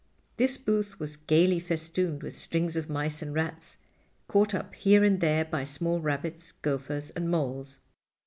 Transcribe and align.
This 0.37 0.57
booth 0.57 0.99
was 0.99 1.15
gaily 1.15 1.59
festooned 1.59 2.23
with 2.23 2.35
strings 2.35 2.75
of 2.75 2.89
mice 2.89 3.21
and 3.21 3.35
rats, 3.35 3.77
caught 4.27 4.55
up 4.55 4.73
here 4.73 5.03
and 5.03 5.19
there 5.19 5.45
by 5.45 5.63
small 5.63 6.01
rabbits, 6.01 6.53
gophers 6.63 7.11
and 7.11 7.29
moles. 7.29 7.77